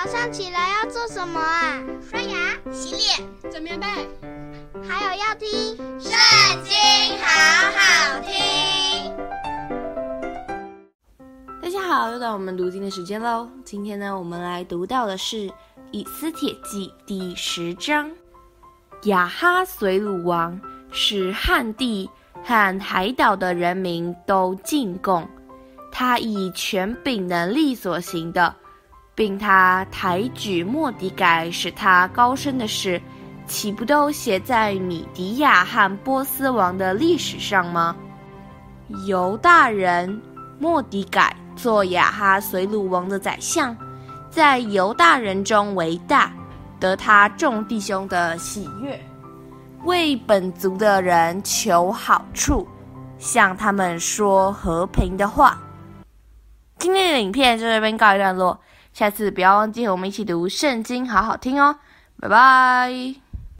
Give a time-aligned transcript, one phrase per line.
[0.00, 1.82] 早上起来要做什么啊？
[2.08, 3.86] 刷牙、洗脸、整棉被，
[4.88, 5.48] 还有要听
[6.00, 6.12] 《圣
[6.62, 6.72] 经》，
[7.20, 7.26] 好
[7.74, 9.12] 好听。
[11.60, 13.48] 大家好，又到我们读经的时间喽。
[13.64, 15.48] 今天呢，我们来读到的是
[15.90, 18.08] 《以斯帖记》第十章。
[19.06, 20.60] 亚哈随鲁王
[20.92, 22.08] 使汉地
[22.44, 25.28] 和海岛的人民都进贡，
[25.90, 28.54] 他以权柄能力所行的。
[29.18, 33.02] 并他抬举末底改，使他高升的事，
[33.48, 37.96] 岂不都写在米底亚和波斯王的历史上吗？
[39.08, 40.22] 犹大人
[40.60, 43.76] 莫底改做亚哈随鲁王的宰相，
[44.30, 46.30] 在犹大人中为大，
[46.78, 49.04] 得他众弟兄的喜悦，
[49.82, 52.64] 为本族的人求好处，
[53.18, 55.60] 向他们说和平的话。
[56.78, 58.56] 今天的影片就这边告一段落。
[58.98, 61.76] 下次不要忘记和我们一起读圣经，好好听哦，
[62.18, 63.27] 拜拜。